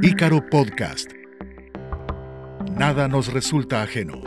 [0.00, 1.10] Ícaro Podcast.
[2.70, 4.22] Nada nos resulta ajeno.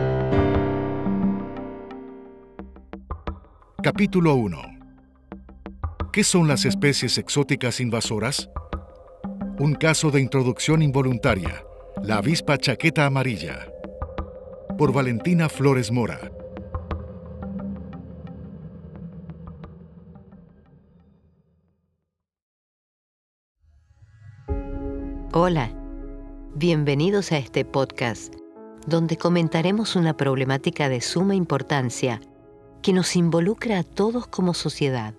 [3.81, 4.61] Capítulo 1.
[6.11, 8.49] ¿Qué son las especies exóticas invasoras?
[9.59, 11.63] Un caso de introducción involuntaria.
[12.03, 13.71] La avispa chaqueta amarilla.
[14.77, 16.19] Por Valentina Flores Mora.
[25.43, 25.71] Hola,
[26.53, 28.35] bienvenidos a este podcast,
[28.85, 32.21] donde comentaremos una problemática de suma importancia
[32.83, 35.15] que nos involucra a todos como sociedad.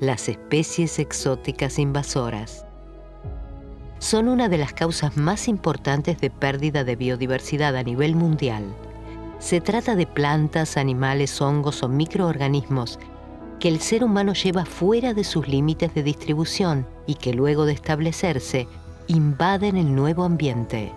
[0.00, 2.66] Las especies exóticas invasoras
[4.00, 8.64] son una de las causas más importantes de pérdida de biodiversidad a nivel mundial.
[9.38, 12.98] Se trata de plantas, animales, hongos o microorganismos
[13.60, 17.74] que el ser humano lleva fuera de sus límites de distribución y que luego de
[17.74, 18.66] establecerse
[19.10, 20.92] invaden el nuevo ambiente.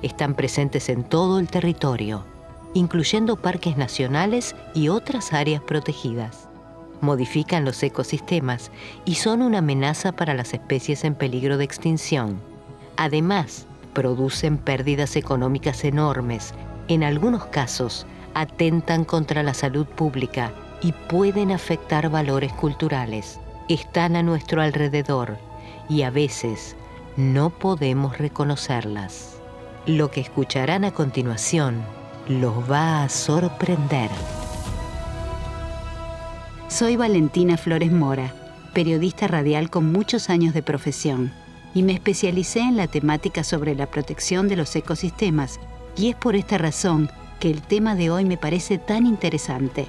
[0.00, 2.24] Están presentes en todo el territorio,
[2.74, 6.48] incluyendo parques nacionales y otras áreas protegidas.
[7.00, 8.70] Modifican los ecosistemas
[9.04, 12.40] y son una amenaza para las especies en peligro de extinción.
[12.96, 16.54] Además, producen pérdidas económicas enormes.
[16.86, 23.40] En algunos casos, atentan contra la salud pública y pueden afectar valores culturales.
[23.68, 25.36] Están a nuestro alrededor
[25.88, 26.76] y a veces
[27.16, 29.40] no podemos reconocerlas.
[29.86, 31.82] Lo que escucharán a continuación
[32.28, 34.10] los va a sorprender.
[36.68, 38.34] Soy Valentina Flores Mora,
[38.74, 41.32] periodista radial con muchos años de profesión,
[41.74, 45.58] y me especialicé en la temática sobre la protección de los ecosistemas,
[45.96, 49.86] y es por esta razón que el tema de hoy me parece tan interesante.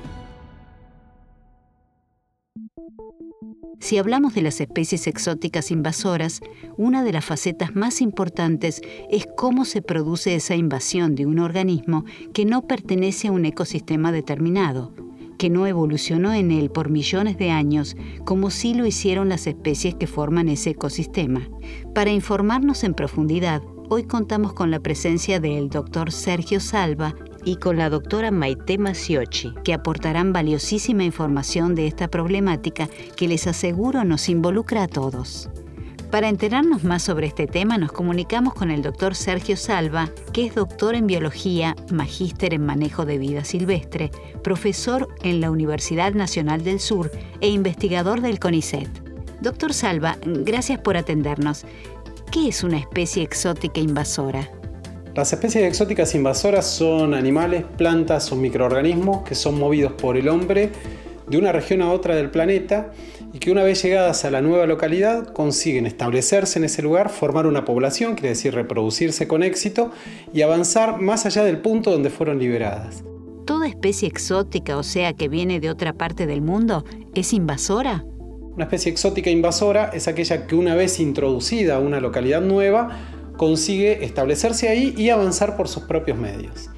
[3.79, 6.41] Si hablamos de las especies exóticas invasoras,
[6.77, 12.03] una de las facetas más importantes es cómo se produce esa invasión de un organismo
[12.33, 14.93] que no pertenece a un ecosistema determinado,
[15.37, 17.95] que no evolucionó en él por millones de años
[18.25, 21.47] como sí lo hicieron las especies que forman ese ecosistema.
[21.93, 27.15] Para informarnos en profundidad, hoy contamos con la presencia del doctor Sergio Salva,
[27.47, 33.47] y con la doctora Maite Masiochi, que aportarán valiosísima información de esta problemática que les
[33.47, 35.49] aseguro nos involucra a todos.
[36.11, 40.55] Para enterarnos más sobre este tema nos comunicamos con el doctor Sergio Salva, que es
[40.55, 44.11] doctor en biología, magíster en manejo de vida silvestre,
[44.43, 47.09] profesor en la Universidad Nacional del Sur
[47.39, 48.89] e investigador del CONICET.
[49.39, 51.63] Doctor Salva, gracias por atendernos.
[52.29, 54.51] ¿Qué es una especie exótica invasora?
[55.17, 60.69] Las especies exóticas invasoras son animales, plantas o microorganismos que son movidos por el hombre
[61.27, 62.91] de una región a otra del planeta
[63.33, 67.47] y que una vez llegadas a la nueva localidad consiguen establecerse en ese lugar, formar
[67.47, 69.91] una población, quiere decir reproducirse con éxito
[70.35, 73.03] y avanzar más allá del punto donde fueron liberadas.
[73.47, 76.85] ¿Toda especie exótica, o sea, que viene de otra parte del mundo,
[77.15, 78.05] es invasora?
[78.53, 84.03] Una especie exótica invasora es aquella que una vez introducida a una localidad nueva consigue
[84.03, 86.69] establecerse ahí y avanzar por sus propios medios.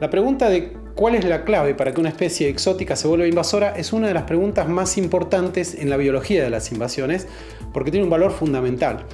[0.00, 3.76] La pregunta de cuál es la clave para que una especie exótica se vuelva invasora
[3.76, 7.26] es una de las preguntas más importantes en la biología de las invasiones
[7.72, 9.04] porque tiene un valor fundamental.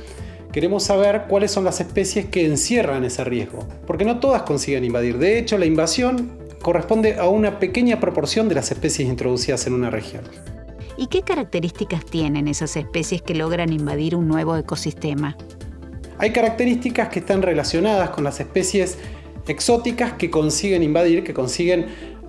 [0.53, 5.19] Queremos saber cuáles son las especies que encierran ese riesgo, porque no todas consiguen invadir.
[5.19, 9.89] De hecho, la invasión corresponde a una pequeña proporción de las especies introducidas en una
[9.89, 10.25] región.
[10.97, 15.37] ¿Y qué características tienen esas especies que logran invadir un nuevo ecosistema?
[16.19, 18.99] Hay características que están relacionadas con las especies
[19.47, 21.87] exóticas que consiguen invadir, que consiguen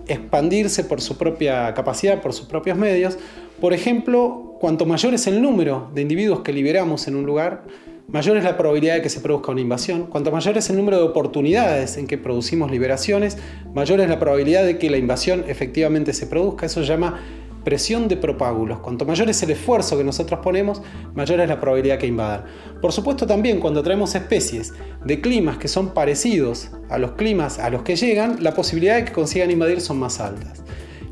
[0.08, 3.18] expandirse por su propia capacidad, por sus propios medios.
[3.62, 7.64] Por ejemplo, cuanto mayor es el número de individuos que liberamos en un lugar,
[8.08, 10.08] mayor es la probabilidad de que se produzca una invasión.
[10.08, 13.38] Cuanto mayor es el número de oportunidades en que producimos liberaciones,
[13.74, 16.66] mayor es la probabilidad de que la invasión efectivamente se produzca.
[16.66, 17.22] Eso se llama
[17.63, 18.79] presión de propágulos.
[18.79, 20.81] Cuanto mayor es el esfuerzo que nosotros ponemos,
[21.16, 22.46] mayor es la probabilidad que invadan.
[22.81, 24.73] Por supuesto también cuando traemos especies
[25.03, 29.05] de climas que son parecidos a los climas a los que llegan, la posibilidad de
[29.05, 30.64] que consigan invadir son más altas.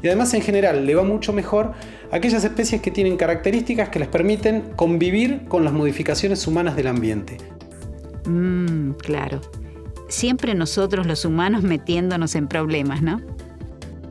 [0.03, 1.73] Y además en general le va mucho mejor
[2.11, 6.87] a aquellas especies que tienen características que les permiten convivir con las modificaciones humanas del
[6.87, 7.37] ambiente.
[8.25, 9.41] Mmm, claro.
[10.07, 13.21] Siempre nosotros los humanos metiéndonos en problemas, ¿no?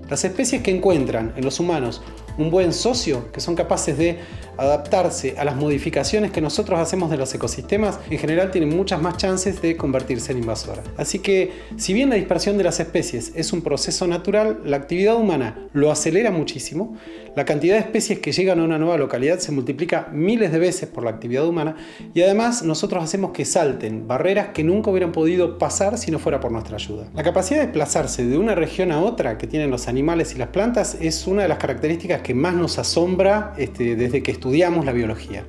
[0.08, 2.02] Las especies que encuentran en los humanos
[2.38, 4.18] un buen socio, que son capaces de
[4.60, 9.16] adaptarse a las modificaciones que nosotros hacemos de los ecosistemas, en general tienen muchas más
[9.16, 10.84] chances de convertirse en invasoras.
[10.96, 15.16] Así que, si bien la dispersión de las especies es un proceso natural, la actividad
[15.16, 16.94] humana lo acelera muchísimo,
[17.36, 20.88] la cantidad de especies que llegan a una nueva localidad se multiplica miles de veces
[20.88, 21.76] por la actividad humana
[22.12, 26.40] y además nosotros hacemos que salten barreras que nunca hubieran podido pasar si no fuera
[26.40, 27.06] por nuestra ayuda.
[27.14, 30.48] La capacidad de desplazarse de una región a otra que tienen los animales y las
[30.48, 34.49] plantas es una de las características que más nos asombra este, desde que estudiamos
[34.84, 35.44] la biología.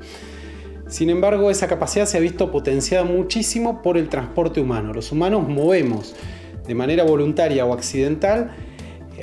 [0.88, 4.94] Sin embargo, esa capacidad se ha visto potenciada muchísimo por el transporte humano.
[4.94, 6.16] Los humanos movemos
[6.68, 8.52] de manera voluntaria o accidental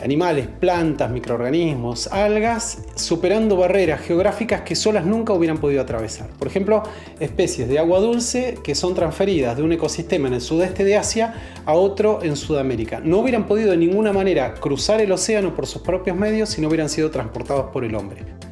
[0.02, 6.28] animales, plantas, microorganismos, algas, superando barreras geográficas que solas nunca hubieran podido atravesar.
[6.38, 6.82] Por ejemplo,
[7.20, 11.34] especies de agua dulce que son transferidas de un ecosistema en el sudeste de Asia
[11.64, 13.00] a otro en Sudamérica.
[13.00, 16.69] No hubieran podido de ninguna manera cruzar el océano por sus propios medios si no
[16.69, 18.47] hubieran sido transportados por el hombre.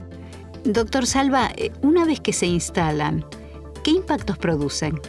[0.73, 3.25] Doctor Salva, eh, una vez que se instalan,
[3.85, 5.01] ¿qué impactos producen?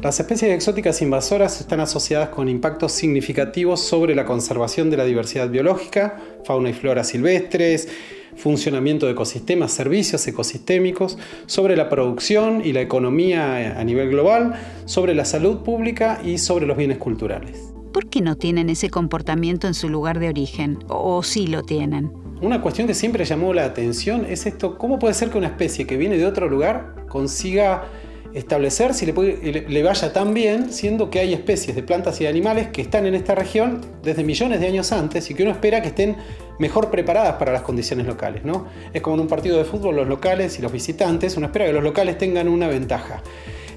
[0.00, 5.50] Las especies exóticas invasoras están asociadas con impactos significativos sobre la conservación de la diversidad
[5.50, 7.86] biológica, fauna y flora silvestres,
[8.34, 14.54] funcionamiento de ecosistemas, servicios ecosistémicos, sobre la producción y la economía a nivel global,
[14.86, 17.71] sobre la salud pública y sobre los bienes culturales.
[17.92, 20.78] ¿Por qué no tienen ese comportamiento en su lugar de origen?
[20.88, 22.10] ¿O sí lo tienen?
[22.40, 25.86] Una cuestión que siempre llamó la atención es esto, ¿cómo puede ser que una especie
[25.86, 27.84] que viene de otro lugar consiga
[28.32, 32.68] establecer si le, vaya tan bien, siendo que hay especies de plantas y de animales
[32.68, 35.88] que están en esta región desde millones de años antes y que uno espera que
[35.88, 36.16] estén
[36.58, 38.42] mejor preparadas para las condiciones locales.
[38.42, 38.68] ¿no?
[38.94, 41.74] Es como en un partido de fútbol, los locales y los visitantes, uno espera que
[41.74, 43.22] los locales tengan una ventaja.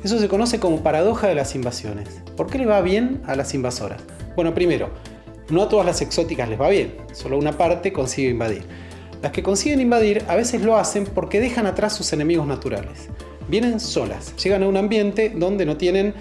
[0.06, 2.22] Eso se conoce como paradoja de las invasiones.
[2.38, 4.04] ¿Por qué le va bien a las invasoras?
[4.36, 4.92] Bueno, primero,
[5.50, 8.66] no a todas las exóticas les va bien, solo una parte consigue invadir.
[9.24, 13.10] Las que consiguen invadir a veces lo hacen porque dejan atrás sus enemigos naturales
[13.48, 16.14] vienen solas, llegan a un ambiente donde no tienen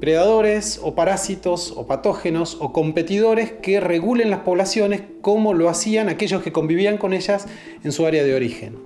[0.00, 6.42] predadores o parásitos o patógenos o competidores que regulen las poblaciones como lo hacían aquellos
[6.42, 7.46] que convivían con ellas
[7.84, 8.80] en su área de origen.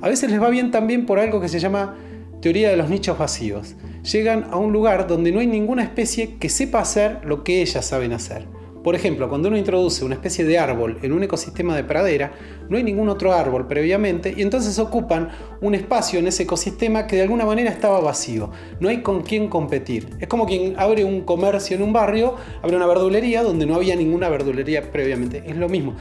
[0.00, 1.96] A veces les va bien también por algo que se llama
[2.40, 3.74] teoría de los nichos vacíos.
[4.02, 7.84] Llegan a un lugar donde no hay ninguna especie que sepa hacer lo que ellas
[7.84, 8.46] saben hacer.
[8.86, 12.34] Por ejemplo, cuando uno introduce una especie de árbol en un ecosistema de pradera,
[12.68, 15.30] no hay ningún otro árbol previamente y entonces ocupan
[15.60, 18.52] un espacio en ese ecosistema que de alguna manera estaba vacío.
[18.78, 20.10] No hay con quién competir.
[20.20, 23.96] Es como quien abre un comercio en un barrio, abre una verdulería donde no había
[23.96, 25.42] ninguna verdulería previamente.
[25.44, 25.96] Es lo mismo.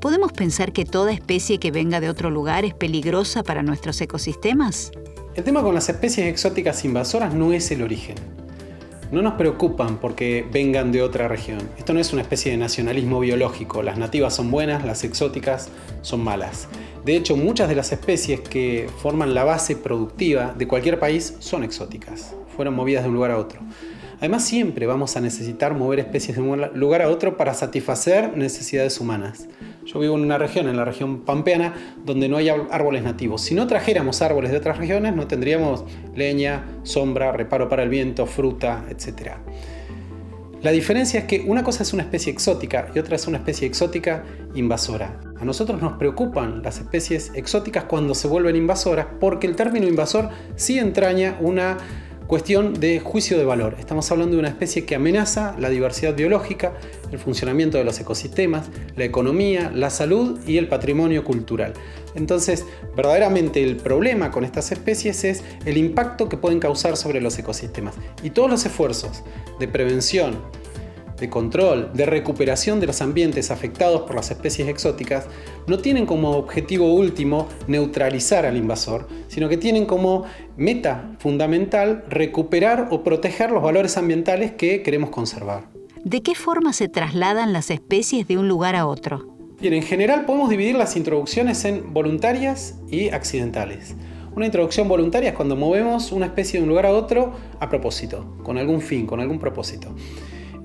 [0.00, 4.90] ¿Podemos pensar que toda especie que venga de otro lugar es peligrosa para nuestros ecosistemas?
[5.34, 8.16] El tema con las especies exóticas invasoras no es el origen
[9.14, 11.60] no nos preocupan porque vengan de otra región.
[11.78, 13.82] Esto no es una especie de nacionalismo biológico.
[13.82, 15.68] Las nativas son buenas, las exóticas
[16.02, 16.68] son malas.
[17.04, 21.62] De hecho, muchas de las especies que forman la base productiva de cualquier país son
[21.62, 22.34] exóticas.
[22.56, 23.60] Fueron movidas de un lugar a otro.
[24.18, 29.00] Además, siempre vamos a necesitar mover especies de un lugar a otro para satisfacer necesidades
[29.00, 29.46] humanas.
[29.84, 33.42] Yo vivo en una región, en la región pampeana, donde no hay árboles nativos.
[33.42, 35.84] Si no trajéramos árboles de otras regiones, no tendríamos
[36.14, 39.32] leña, sombra, reparo para el viento, fruta, etc.
[40.64, 43.68] La diferencia es que una cosa es una especie exótica y otra es una especie
[43.68, 45.20] exótica invasora.
[45.38, 50.30] A nosotros nos preocupan las especies exóticas cuando se vuelven invasoras porque el término invasor
[50.56, 51.76] sí entraña una
[52.26, 53.76] Cuestión de juicio de valor.
[53.78, 56.72] Estamos hablando de una especie que amenaza la diversidad biológica,
[57.12, 61.74] el funcionamiento de los ecosistemas, la economía, la salud y el patrimonio cultural.
[62.14, 62.64] Entonces,
[62.96, 67.94] verdaderamente el problema con estas especies es el impacto que pueden causar sobre los ecosistemas.
[68.22, 69.22] Y todos los esfuerzos
[69.60, 70.38] de prevención,
[71.18, 75.26] de control, de recuperación de los ambientes afectados por las especies exóticas,
[75.66, 80.24] no tienen como objetivo último neutralizar al invasor, sino que tienen como
[80.56, 85.68] meta fundamental recuperar o proteger los valores ambientales que queremos conservar.
[86.04, 89.34] ¿De qué forma se trasladan las especies de un lugar a otro?
[89.60, 93.94] Bien, en general podemos dividir las introducciones en voluntarias y accidentales.
[94.36, 98.36] Una introducción voluntaria es cuando movemos una especie de un lugar a otro a propósito,
[98.42, 99.94] con algún fin, con algún propósito.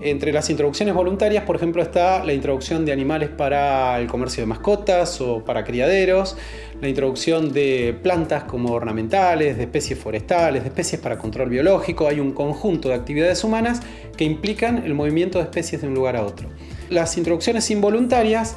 [0.01, 4.48] Entre las introducciones voluntarias, por ejemplo, está la introducción de animales para el comercio de
[4.48, 6.38] mascotas o para criaderos,
[6.82, 12.08] la introducción de plantas como ornamentales, de especies forestales, de especies para control biológico.
[12.08, 13.82] Hay un conjunto de actividades humanas
[14.15, 16.48] que implican el movimiento de especies de un lugar a otro.
[16.89, 18.56] Las introducciones involuntarias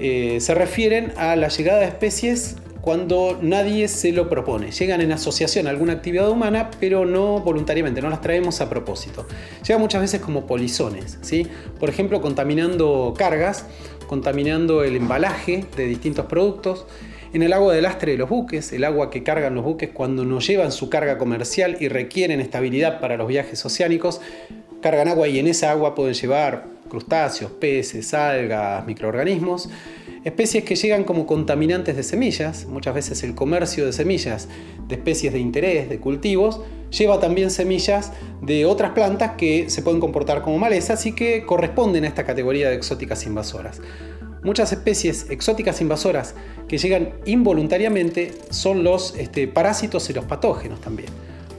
[0.00, 4.72] eh, se refieren a la llegada de especies cuando nadie se lo propone.
[4.72, 9.26] Llegan en asociación a alguna actividad humana, pero no voluntariamente, no las traemos a propósito.
[9.66, 11.46] Llegan muchas veces como polizones, ¿sí?
[11.78, 13.66] por ejemplo, contaminando cargas,
[14.06, 16.86] contaminando el embalaje de distintos productos.
[17.32, 20.24] en el agua de lastre de los buques, el agua que cargan los buques cuando
[20.24, 24.20] no llevan su carga comercial y requieren estabilidad para los viajes oceánicos,
[24.80, 29.70] cargan agua y en esa agua pueden llevar crustáceos, peces, algas, microorganismos,
[30.24, 34.48] especies que llegan como contaminantes de semillas, muchas veces el comercio de semillas
[34.86, 36.60] de especies de interés, de cultivos,
[36.90, 42.04] lleva también semillas de otras plantas que se pueden comportar como malezas y que corresponden
[42.04, 43.80] a esta categoría de exóticas invasoras.
[44.42, 46.34] Muchas especies exóticas invasoras
[46.66, 51.10] que llegan involuntariamente son los este, parásitos y los patógenos también.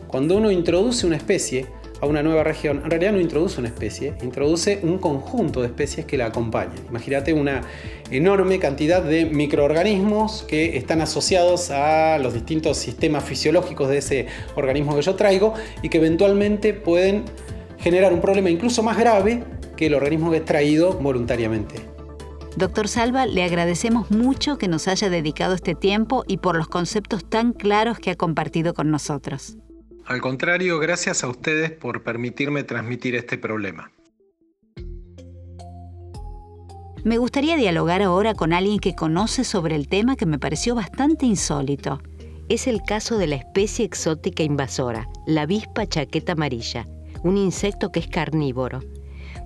[0.07, 1.67] Cuando uno introduce una especie,
[2.01, 6.05] a una nueva región, en realidad no introduce una especie, introduce un conjunto de especies
[6.05, 6.75] que la acompañan.
[6.89, 7.61] Imagínate una
[8.09, 14.95] enorme cantidad de microorganismos que están asociados a los distintos sistemas fisiológicos de ese organismo
[14.95, 15.53] que yo traigo
[15.83, 17.25] y que eventualmente pueden
[17.77, 19.43] generar un problema incluso más grave
[19.77, 21.75] que el organismo que he traído voluntariamente.
[22.57, 27.23] Doctor Salva, le agradecemos mucho que nos haya dedicado este tiempo y por los conceptos
[27.23, 29.57] tan claros que ha compartido con nosotros.
[30.05, 33.91] Al contrario, gracias a ustedes por permitirme transmitir este problema.
[37.03, 41.25] Me gustaría dialogar ahora con alguien que conoce sobre el tema que me pareció bastante
[41.25, 41.99] insólito.
[42.47, 46.87] Es el caso de la especie exótica invasora, la avispa chaqueta amarilla,
[47.23, 48.81] un insecto que es carnívoro.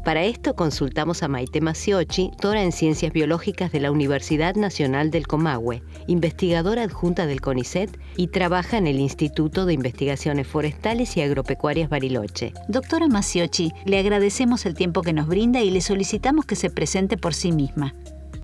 [0.06, 5.26] Para esto consultamos a Maite Maciochi, doctora en Ciencias Biológicas de la Universidad Nacional del
[5.26, 11.90] Comahue, investigadora adjunta del CONICET y trabaja en el Instituto de Investigaciones Forestales y Agropecuarias
[11.90, 12.54] Bariloche.
[12.68, 17.18] Doctora Maciochi, le agradecemos el tiempo que nos brinda y le solicitamos que se presente
[17.18, 17.96] por sí misma.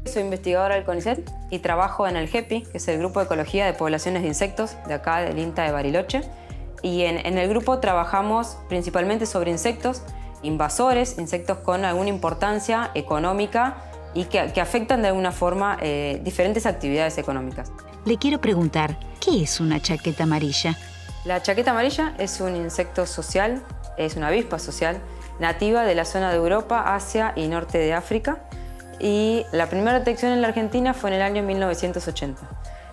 [0.05, 3.67] Soy investigadora del CONICET y trabajo en el GEPI, que es el Grupo de Ecología
[3.67, 6.21] de Poblaciones de Insectos de acá del INTA de Bariloche.
[6.81, 10.01] Y en, en el grupo trabajamos principalmente sobre insectos
[10.43, 13.77] invasores, insectos con alguna importancia económica
[14.13, 17.71] y que, afectan de alguna forma eh, diferentes actividades económicas.
[18.05, 20.77] Le quiero preguntar, ¿qué es una chaqueta amarilla?
[21.24, 23.62] La chaqueta amarilla es un insecto social,
[23.98, 25.00] es una avispa social,
[25.39, 28.39] nativa de la zona de Europa, Asia y norte de África.
[29.00, 32.41] Y la primera detección en la Argentina fue en el año 1980.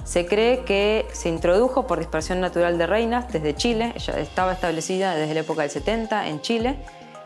[0.05, 5.15] Se cree que se introdujo por dispersión natural de reinas desde Chile, ella estaba establecida
[5.15, 6.79] desde la época del 70 en Chile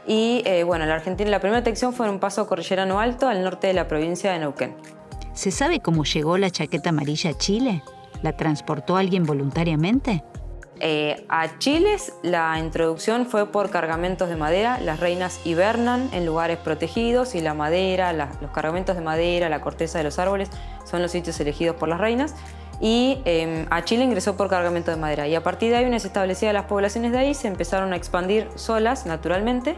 [0.06, 3.42] y eh, bueno, la Argentina, la primera detección fue en un paso cordillerano alto al
[3.42, 4.74] norte de la provincia de Neuquén.
[5.34, 7.82] ¿Se sabe cómo llegó la chaqueta amarilla a Chile?
[8.22, 10.22] ¿La transportó alguien voluntariamente?
[10.84, 14.80] Eh, a Chile la introducción fue por cargamentos de madera.
[14.80, 19.98] Las reinas hibernan en lugares protegidos y la madera, los cargamentos de madera, la corteza
[19.98, 20.50] de los árboles
[20.84, 22.34] son los sitios elegidos por las reinas.
[22.80, 25.28] Y em, a Chile ingresó por cargamento de madera.
[25.28, 27.96] Y a partir de ahí, una vez establecidas las poblaciones de ahí, se empezaron a
[27.96, 29.76] expandir solas, naturalmente,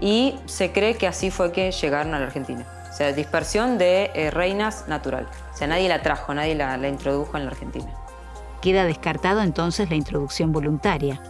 [0.00, 2.66] y se cree que así fue que llegaron a la Argentina.
[2.90, 5.28] O sea, dispersión de eh, reinas natural.
[5.52, 7.86] O sea, nadie la trajo, nadie la, la introdujo en la Argentina.
[8.62, 11.20] Queda descartado entonces la introducción voluntaria.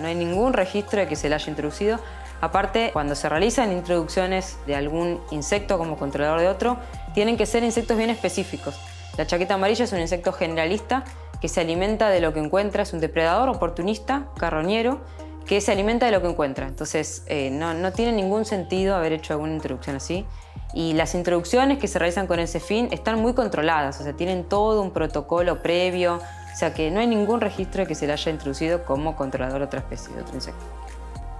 [0.00, 1.98] No hay ningún registro de que se la haya introducido.
[2.40, 6.78] Aparte, cuando se realizan introducciones de algún insecto como controlador de otro,
[7.12, 8.78] tienen que ser insectos bien específicos.
[9.20, 11.04] La chaqueta amarilla es un insecto generalista
[11.42, 15.02] que se alimenta de lo que encuentra, es un depredador oportunista, carroñero,
[15.44, 16.66] que se alimenta de lo que encuentra.
[16.66, 20.24] Entonces, eh, no, no, tiene ningún sentido haber hecho alguna introducción así.
[20.72, 24.44] Y las introducciones que se realizan con ese fin están muy controladas, o sea, tienen
[24.44, 28.14] todo un protocolo previo, o sea que no hay ningún registro de que se le
[28.14, 30.64] haya introducido como controlador de otra especie, de otro insecto.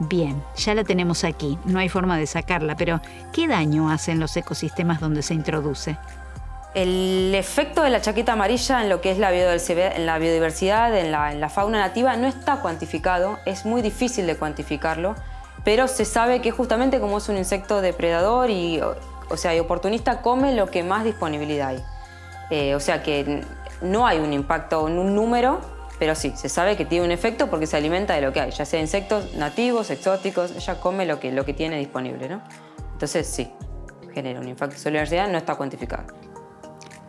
[0.00, 3.00] Bien, ya la tenemos aquí, no hay forma de sacarla, pero
[3.32, 5.96] ¿qué daño hacen los ecosistemas donde se introduce?
[6.72, 11.80] El efecto de la chaqueta amarilla en lo que es la biodiversidad, en la, fauna
[11.80, 15.16] nativa, no está cuantificado, es muy difícil de cuantificarlo,
[15.64, 20.22] pero se sabe que justamente como es un insecto depredador y, o sea, y oportunista,
[20.22, 21.82] come lo que más disponibilidad hay.
[22.50, 23.44] Eh, o sea que
[23.82, 25.60] no hay un impacto en un número,
[25.98, 28.52] pero sí, se sabe que tiene un efecto porque se alimenta de lo que hay,
[28.52, 32.42] ya sea insectos nativos, exóticos, ella come lo que, lo que tiene disponible, ¿no?
[32.92, 33.52] Entonces sí,
[34.14, 36.29] genera un impacto sobre la biodiversidad, no está cuantificado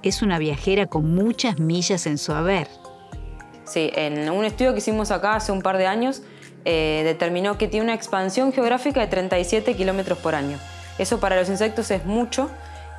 [0.03, 2.67] es una viajera con muchas millas en su haber.
[3.63, 6.23] Sí, en un estudio que hicimos acá hace un par de años,
[6.65, 10.57] eh, determinó que tiene una expansión geográfica de 37 kilómetros por año.
[10.97, 12.49] Eso para los insectos es mucho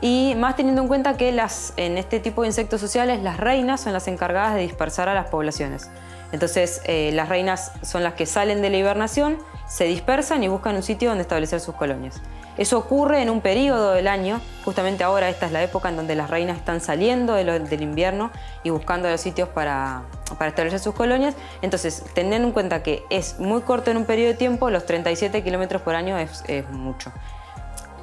[0.00, 3.80] y más teniendo en cuenta que las, en este tipo de insectos sociales las reinas
[3.80, 5.90] son las encargadas de dispersar a las poblaciones.
[6.32, 9.38] Entonces eh, las reinas son las que salen de la hibernación,
[9.72, 12.20] se dispersan y buscan un sitio donde establecer sus colonias.
[12.58, 16.14] Eso ocurre en un periodo del año, justamente ahora esta es la época en donde
[16.14, 18.30] las reinas están saliendo del invierno
[18.62, 20.02] y buscando los sitios para,
[20.46, 21.34] establecer sus colonias.
[21.62, 25.42] Entonces, teniendo en cuenta que es muy corto en un periodo de tiempo, los 37
[25.42, 27.10] kilómetros por año es, mucho.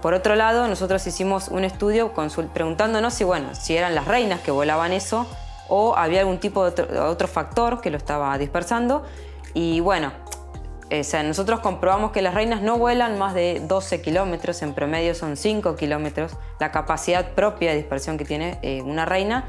[0.01, 2.13] Por otro lado, nosotros hicimos un estudio
[2.51, 5.27] preguntándonos si, bueno, si eran las reinas que volaban eso
[5.67, 9.03] o había algún tipo de otro, factor que lo estaba dispersando.
[9.53, 10.11] Y bueno,
[11.23, 15.75] nosotros comprobamos que las reinas no vuelan más de 12 kilómetros, en promedio son 5
[15.75, 19.45] kilómetros la capacidad propia de dispersión que tiene eh, una reina,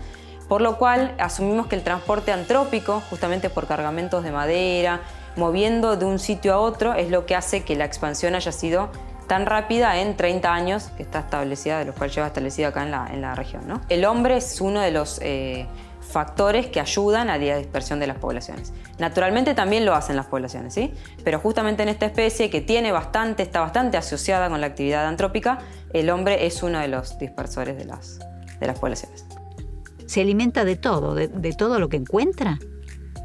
[0.49, 5.01] por lo cual asumimos que el transporte antrópico, justamente por cargamentos de madera,
[5.37, 8.91] moviendo de un sitio a otro, es lo que hace que la expansión haya sido
[9.27, 12.91] tan rápida en 30 años, que está establecida, de los cuales lleva establecida acá en
[12.91, 13.63] la, en la región.
[13.67, 13.81] ¿no?
[13.89, 15.67] El hombre es uno de los eh,
[16.11, 18.73] factores que ayudan a la dispersión de las poblaciones.
[18.99, 20.93] Naturalmente también lo hacen las poblaciones, ¿sí?
[21.25, 25.61] Pero justamente en esta especie que tiene bastante, está bastante asociada con la actividad antrópica,
[25.93, 28.19] el hombre es uno de los dispersores de las,
[28.59, 29.25] de las poblaciones.
[30.07, 32.59] ¿Se alimenta de todo, de, de todo lo que encuentra?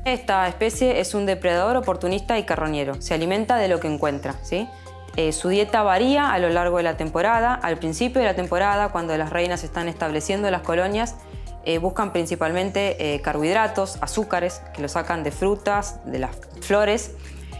[0.05, 3.01] Esta especie es un depredador oportunista y carroñero.
[3.01, 4.69] Se alimenta de lo que encuentra, ¿sí?
[5.17, 7.53] Eh, su dieta varía a lo largo de la temporada.
[7.55, 11.15] Al principio de la temporada, cuando las reinas están estableciendo las colonias,
[11.65, 17.11] eh, buscan principalmente eh, carbohidratos, azúcares, que lo sacan de frutas, de las flores.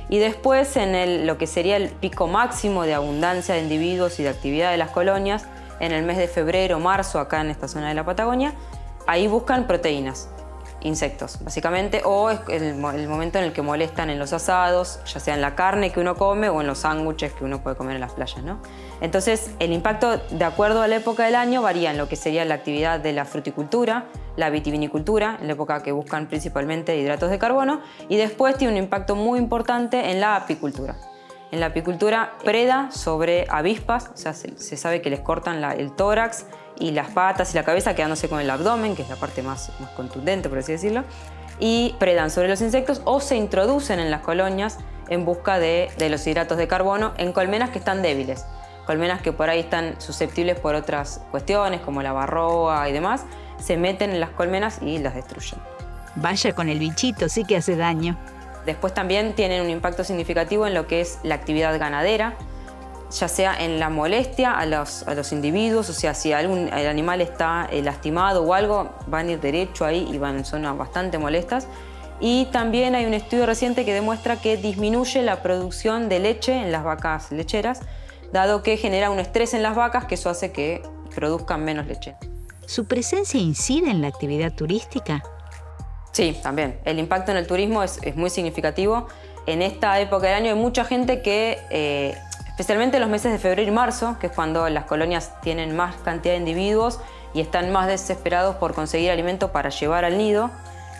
[0.09, 4.29] Y después, en lo que sería el pico máximo de abundancia de individuos y de
[4.29, 5.45] actividad de las colonias,
[5.79, 8.53] en el mes de febrero, marzo, acá en esta zona de la Patagonia,
[9.07, 10.29] ahí buscan proteínas
[10.85, 15.33] insectos, básicamente, o es el, momento en el que molestan en los asados, ya sea
[15.33, 18.01] en la carne que uno come o en los sándwiches que uno puede comer en
[18.01, 18.43] las playas.
[18.43, 18.59] ¿no?
[19.01, 22.45] Entonces, el impacto, de acuerdo a la época del año, varía en lo que sería
[22.45, 27.39] la actividad de la fruticultura, la vitivinicultura, en la época que buscan principalmente hidratos de
[27.39, 30.95] carbono, y después tiene un impacto muy importante en la apicultura.
[31.55, 36.47] En la apicultura preda sobre avispas, o sea, se, sabe que les cortan el tórax
[36.77, 39.71] y las patas y la cabeza quedándose con el abdomen, que es la parte más,
[39.95, 41.05] contundente, por así decirlo,
[41.57, 46.27] y predan sobre los insectos o se introducen en las colonias en busca de, los
[46.27, 48.45] hidratos de carbono en colmenas que están débiles,
[48.85, 53.23] colmenas que por ahí están susceptibles por otras cuestiones como la barroa y demás,
[53.63, 55.61] se meten en las colmenas y las destruyen.
[56.17, 58.17] Vaya con el bichito, sí que hace daño.
[58.65, 62.35] Después también tienen un impacto significativo en lo que es la actividad ganadera,
[63.11, 67.67] ya sea en la molestia a los, individuos, o sea, si algún, el animal está
[67.71, 71.67] eh, lastimado o algo, van a ir derecho ahí y van zonas bastante molestas.
[72.19, 76.71] Y también hay un estudio reciente que demuestra que disminuye la producción de leche en
[76.71, 77.81] las vacas lecheras,
[78.31, 80.81] dado que genera un estrés en las vacas que eso hace que
[81.13, 82.15] produzcan menos leche.
[82.65, 85.23] ¿Su presencia incide en la actividad turística?
[86.15, 86.79] Sí, también.
[86.85, 89.07] El impacto en el turismo es, muy significativo.
[89.47, 93.37] En esta época del año hay mucha gente que eh, especialmente en los meses de
[93.37, 97.01] febrero y marzo, que es cuando las colonias tienen más cantidad de individuos
[97.33, 100.51] y están más desesperados por conseguir alimento para llevar al nido.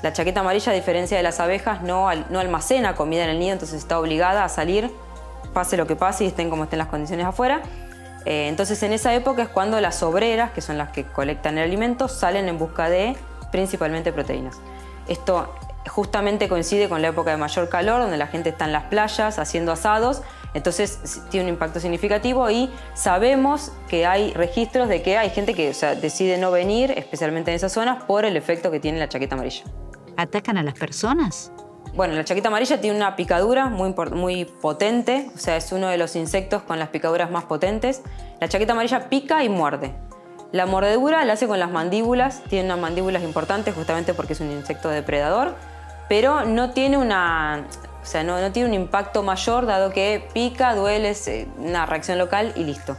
[0.03, 3.53] La chaqueta amarilla, a diferencia de las abejas, no, no almacena comida en el nido,
[3.53, 4.91] entonces está obligada a salir,
[5.53, 7.61] pase lo que pase y estén como estén las condiciones afuera.
[8.25, 11.63] Eh, entonces en esa época es cuando las obreras, que son las que colectan el
[11.63, 13.15] alimento, salen en busca de
[13.49, 14.59] principalmente proteínas.
[15.07, 15.53] Esto
[15.87, 19.39] justamente coincide con la época de mayor calor, donde la gente está en las playas
[19.39, 20.23] haciendo asados
[20.55, 25.73] entonces tiene un impacto significativo y sabemos que hay registros de que hay gente que
[26.01, 29.65] decide no venir, especialmente en esas zonas, por el efecto que tiene la chaqueta amarilla.
[30.15, 31.51] ¿Atacan a las personas?
[31.93, 35.97] Bueno, la chaqueta amarilla tiene una picadura muy, muy potente, o sea, es uno de
[35.97, 38.01] los insectos con las picaduras más potentes.
[38.39, 39.93] La chaqueta amarilla pica y muerde.
[40.51, 44.51] La mordedura la hace con las mandíbulas, tiene unas mandíbulas importantes justamente porque es un
[44.51, 45.55] insecto depredador,
[46.07, 47.65] pero no tiene una,
[48.01, 52.53] o sea, no, tiene un impacto mayor dado que pica, duele, es una reacción local
[52.55, 52.95] y listo.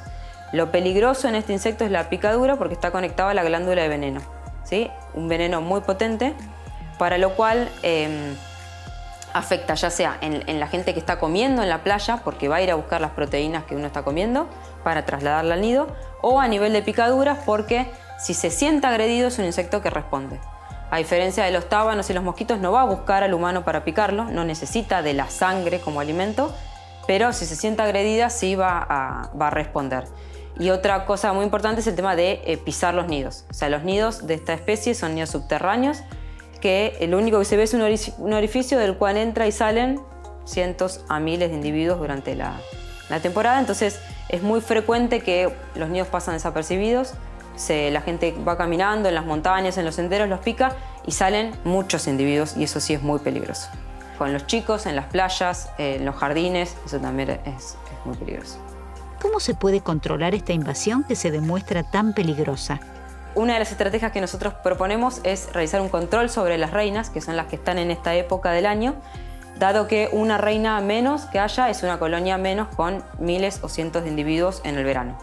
[0.52, 3.88] Lo peligroso en este insecto es la picadura porque está conectado a la glándula de
[3.88, 4.20] veneno.
[4.64, 4.90] ¿sí?
[5.14, 6.34] Un veneno muy potente,
[6.98, 8.34] para lo cual em,
[9.36, 12.62] afecta ya sea en, la gente que está comiendo en la playa, porque va a
[12.62, 14.48] ir a buscar las proteínas que uno está comiendo
[14.82, 15.88] para trasladarla al nido,
[16.22, 20.40] o a nivel de picaduras porque si se siente agredido es un insecto que responde.
[20.90, 23.84] A diferencia de los tábanos y los mosquitos, no va a buscar al humano para
[23.84, 26.54] picarlo, no necesita de la sangre como alimento,
[27.06, 30.04] pero si se siente agredida sí va a, responder.
[30.58, 33.44] Y otra cosa muy importante es el tema de eh, pisar los nidos.
[33.50, 35.98] O sea, los nidos de esta especie son nidos subterráneos,
[36.60, 37.82] que lo único que se ve es un,
[38.32, 40.00] orificio del cual entra y salen
[40.44, 42.60] cientos a miles de individuos durante la,
[43.08, 43.58] la temporada.
[43.58, 47.14] Entonces es muy frecuente que los nidos pasan desapercibidos
[47.90, 52.06] la gente va caminando en las montañas, en los senderos, los pica y salen muchos
[52.06, 53.68] individuos y eso sí es muy peligroso.
[54.18, 58.58] Con los chicos, en las playas, en los jardines, eso también es, es muy peligroso.
[59.20, 62.80] ¿Cómo se puede controlar esta invasión que se demuestra tan peligrosa?
[63.36, 67.20] Una de las estrategias que nosotros proponemos es realizar un control sobre las reinas, que
[67.20, 68.94] son las que están en esta época del año,
[69.58, 74.04] dado que una reina menos que haya es una colonia menos con miles o cientos
[74.04, 75.18] de individuos en el verano.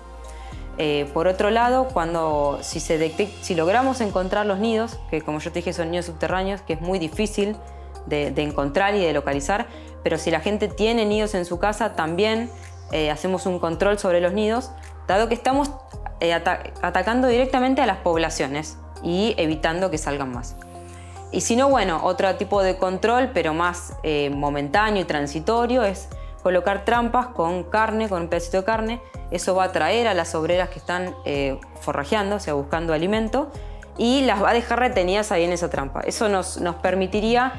[0.78, 5.52] Eh, por otro lado, cuando si, se si logramos encontrar los nidos, que como yo
[5.52, 7.56] te dije son nidos subterráneos, que es muy difícil
[8.06, 9.66] de, encontrar y de localizar,
[10.04, 12.52] pero si la gente tiene nidos en su casa, también
[12.92, 14.70] eh, hacemos un control sobre los nidos,
[15.08, 15.72] dado que estamos
[16.20, 20.56] eh, atacando directamente a las poblaciones y evitando que salgan más.
[21.32, 23.94] Y si no, bueno, otro tipo de control, pero más
[24.32, 26.08] momentáneo y transitorio, es
[26.44, 29.02] colocar trampas con carne, con un pedacito de carne.
[29.32, 33.52] Eso va a atraer a las obreras que están eh, forrajeando, o sea, buscando alimento,
[33.98, 36.02] y las va a dejar retenidas ahí en esa trampa.
[36.02, 37.54] Eso nos, nos permitiría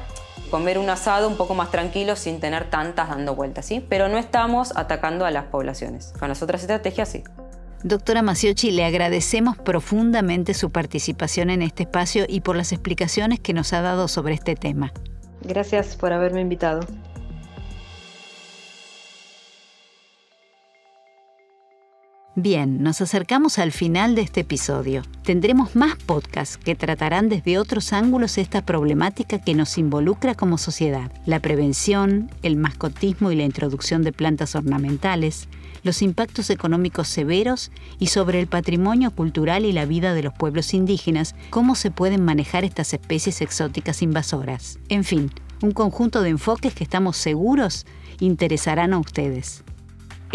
[0.51, 3.85] comer un asado un poco más tranquilo sin tener tantas dando vueltas, ¿sí?
[3.89, 6.13] Pero no estamos atacando a las poblaciones.
[6.19, 7.23] Con las otras estrategias sí.
[7.85, 13.53] Doctora Maciochi, le agradecemos profundamente su participación en este espacio y por las explicaciones que
[13.53, 14.91] nos ha dado sobre este tema.
[15.43, 16.79] Gracias por haberme invitado.
[22.33, 25.03] Bien, nos acercamos al final de este episodio.
[25.23, 31.11] Tendremos más podcasts que tratarán desde otros ángulos esta problemática que nos involucra como sociedad.
[31.27, 35.47] La prevención, el mascotismo y la introducción de plantas ornamentales,
[35.85, 40.73] los impactos económicos severos y sobre el patrimonio cultural y la vida de los pueblos
[40.73, 44.79] indígenas, cómo se pueden manejar estas especies exóticas invasoras.
[44.89, 47.85] En fin, un conjunto de enfoques que estamos seguros
[48.19, 49.63] interesarán a ustedes.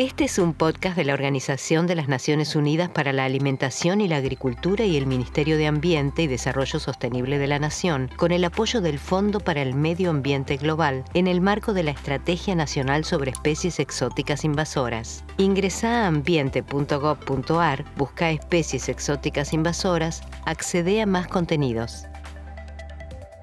[0.00, 4.08] Este es un podcast de la Organización de las Naciones Unidas para la Alimentación y
[4.08, 8.42] la Agricultura y el Ministerio de Ambiente y Desarrollo Sostenible de la Nación, con el
[8.46, 13.04] apoyo del Fondo para el Medio Ambiente Global en el marco de la Estrategia Nacional
[13.04, 15.22] sobre Especies Exóticas Invasoras.
[15.36, 22.06] Ingresa a ambiente.gov.ar, busca especies exóticas invasoras, accede a más contenidos.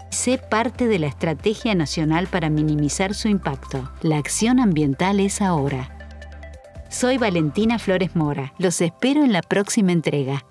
[0.09, 3.91] Sé parte de la Estrategia Nacional para minimizar su impacto.
[4.01, 5.96] La acción ambiental es ahora.
[6.89, 8.53] Soy Valentina Flores Mora.
[8.59, 10.45] Los espero en la próxima entrega.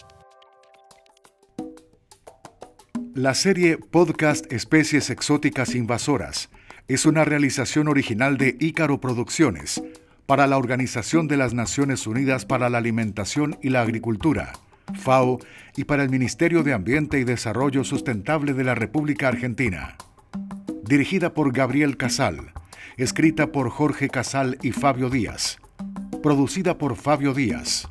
[3.15, 6.51] La serie Podcast Especies Exóticas Invasoras
[6.89, 9.83] es una realización original de Ícaro Producciones
[10.27, 14.53] para la Organización de las Naciones Unidas para la Alimentación y la Agricultura,
[14.95, 15.39] FAO,
[15.75, 19.97] y para el Ministerio de Ambiente y Desarrollo Sustentable de la República Argentina.
[20.85, 22.53] Dirigida por Gabriel Casal,
[22.99, 25.59] escrita por Jorge Casal y Fabio Díaz
[26.27, 27.87] producida por Fabio Díaz.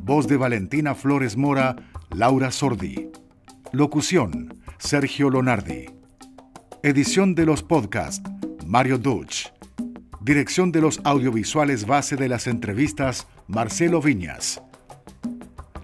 [0.00, 1.74] Voz de Valentina Flores Mora,
[2.10, 3.08] Laura Sordi.
[3.72, 5.86] Locución, Sergio Lonardi.
[6.82, 8.30] Edición de los podcasts,
[8.66, 9.46] Mario Dutch.
[10.20, 14.60] Dirección de los audiovisuales base de las entrevistas, Marcelo Viñas.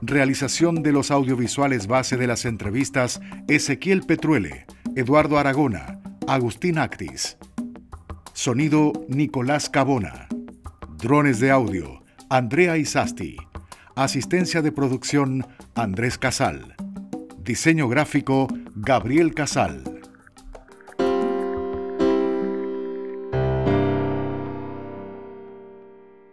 [0.03, 4.67] Realización de los audiovisuales base de las entrevistas, Ezequiel Petruele,
[4.97, 7.39] Eduardo Aragona, Agustín Actis.
[8.35, 10.29] Sonido, Nicolás Cabona.
[11.03, 13.39] Drones de audio, Andrea Isasti.
[13.97, 16.75] Asistencia de producción, Andrés Casal.
[17.43, 20.00] Diseño gráfico, Gabriel Casal.